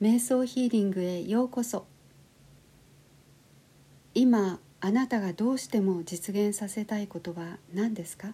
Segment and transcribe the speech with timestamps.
[0.00, 1.84] 瞑想ヒーリングへようこそ。
[4.14, 8.32] 今あなたがどうしても実現させたいことは何ですか？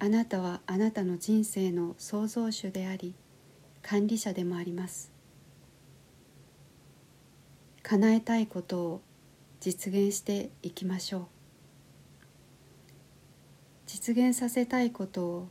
[0.00, 3.14] あなたはあなたの人生の創造主であり
[3.80, 5.12] 管理者でもあります。
[7.84, 9.02] 叶えたいことを
[9.60, 11.26] 実現していきましょう。
[13.86, 15.48] 実現させたいことを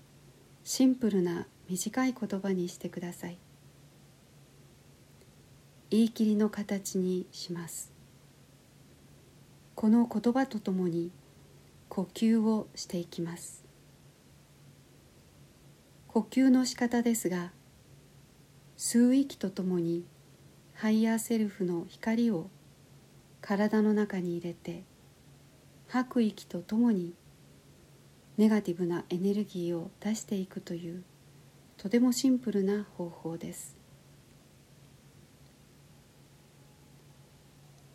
[0.65, 3.37] シンプルな短い言葉にしてください。
[5.93, 7.93] 言い切りの形にします。
[9.75, 11.11] この言葉とともに
[11.87, 13.63] 呼吸をしていきます。
[16.07, 17.51] 呼吸の仕方ですが
[18.75, 20.03] 吸う息とともに
[20.73, 22.49] ハイヤーセルフの光を
[23.39, 24.85] 体の中に入れて
[25.89, 27.13] 吐く息とともに
[28.37, 31.03] ネガティブなエネルギーを出していくという
[31.77, 33.82] とてもシンプルな方法です。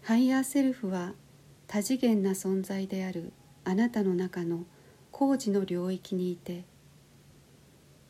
[0.08, 1.12] ハイヤーセルフは
[1.66, 3.30] 多次元な存在である
[3.64, 4.64] あなたの中の
[5.10, 6.64] 高次の領域にいて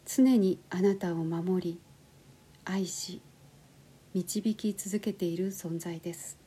[0.07, 1.81] 常にあなたを守り
[2.65, 3.21] 愛し
[4.15, 6.39] 導き続けている存在です。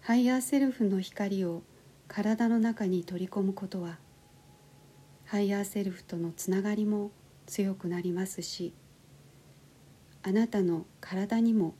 [0.00, 1.62] ハイヤーセルフの光を
[2.08, 3.98] 体の中に取り込むことは
[5.26, 7.10] ハイヤーセルフとのつながりも
[7.44, 8.72] 強くなりますし
[10.22, 11.74] あなたの体にも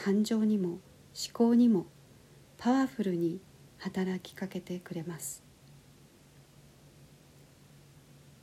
[0.00, 0.78] 感情にも思
[1.32, 1.86] 考にも
[2.56, 3.40] パワフルに
[3.78, 5.42] 働きかけてくれます。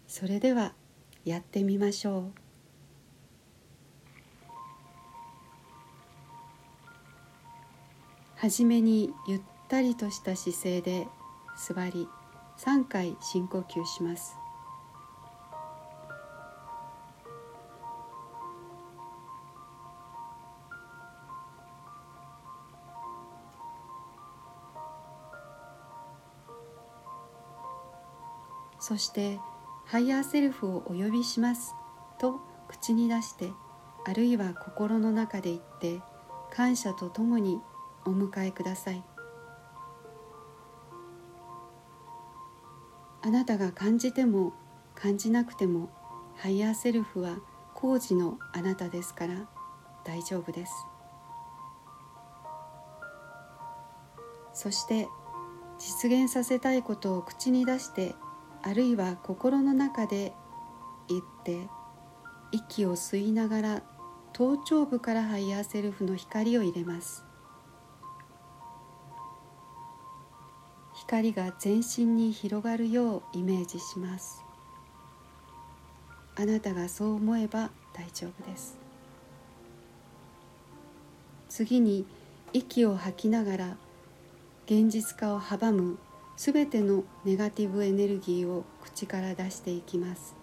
[0.06, 0.74] それでは
[1.24, 2.32] やってみましょう。
[8.36, 11.08] はじめにゆったりとした姿勢で
[11.58, 12.10] 座り
[12.58, 14.45] 3回深呼吸します。
[28.88, 29.40] そして
[29.86, 31.74] 「ハイヤーセルフをお呼びします」
[32.22, 33.52] と口に出して
[34.06, 36.04] あるいは心の中で言って
[36.52, 37.60] 感謝とともに
[38.06, 39.04] お迎えください。
[43.24, 44.54] あなたが感じても
[44.94, 45.90] 感じなくても
[46.36, 47.38] ハイヤーセルフは
[47.74, 49.50] 高次のあなたですから
[50.04, 50.72] 大丈夫です
[54.54, 55.08] そして
[55.80, 58.14] 実現させたいことを口に出して
[58.68, 60.34] あるいは心の中で
[61.08, 61.70] 言って
[62.52, 63.84] 息を吸いながら
[64.34, 67.24] 頭頂部からハイヤーセルフの光を入れます。
[70.96, 74.44] 光が全身に広がるようイメージします。
[76.36, 78.80] あなたがそう思えば大丈夫です。
[81.50, 82.08] 次に
[82.52, 83.78] 息を吐きながら
[84.66, 86.00] 現実化を阻む
[86.38, 90.36] すべてのネガティブエネルギーを口から出していきます。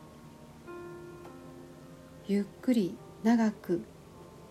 [2.27, 3.83] ゆっくり長く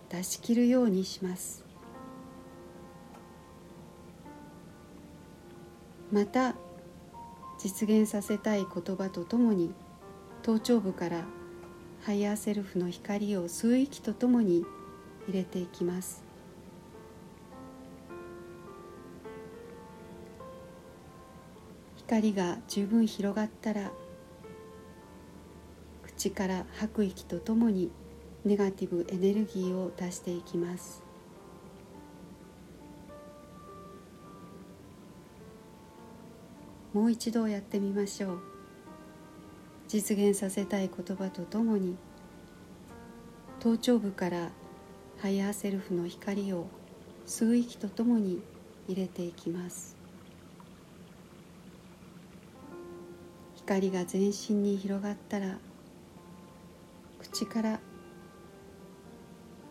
[0.08, 1.64] 出し切るようにします。
[6.12, 6.54] また
[7.58, 9.72] 実現させたい言葉とともに
[10.42, 11.24] 頭頂部から
[12.04, 14.64] ハイヤーセルフの光を吸う息とともに
[15.28, 16.21] 入れていきます。
[22.06, 23.90] 光が十分広がったら
[26.02, 27.90] 口から吐く息とともに
[28.44, 31.02] ネガティブエネルギーを出していきます。
[36.92, 38.38] もう一度やってみましょう。
[39.88, 41.96] 実現させたい言葉とともに
[43.60, 44.50] 頭頂部から
[45.18, 46.66] ハイヤーセルフの光を
[47.26, 48.42] 吸う息とともに
[48.88, 50.01] 入れていきます。
[53.72, 55.56] 光が全身に広がったら
[57.18, 57.80] 口から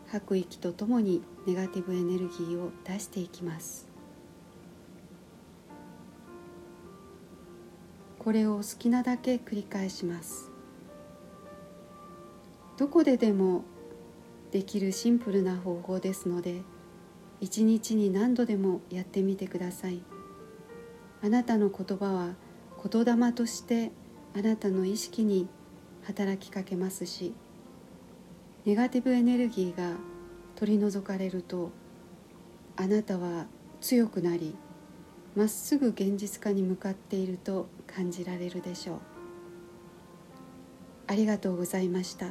[0.08, 3.88] 吐く息とともにネガティブエネルギーを出していきます。
[8.18, 10.50] これを好きなだけ繰り返します。
[12.78, 13.64] どこででも
[14.50, 16.64] できるシンプルな方法ですので
[17.40, 20.02] 一日に何度でもやってみてください。
[21.22, 22.34] あなたの言葉は
[22.84, 23.92] 言霊として
[24.36, 25.48] あなたの意識に
[26.04, 27.34] 働きかけますし
[28.66, 29.98] ネガティブエネルギーが
[30.56, 31.72] 取り除かれると
[32.78, 33.46] あなたは
[33.82, 34.56] 強くなり
[35.36, 39.00] まっすぐ現実化に向かっていると感じられるでしょう
[41.08, 42.28] ありがとうございました。